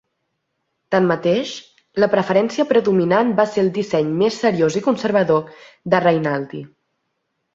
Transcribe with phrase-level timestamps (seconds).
[0.93, 1.51] Tanmateix,
[2.03, 5.47] la preferència predominant va ser el disseny més seriós i conservador
[5.95, 6.63] de Rainaldi.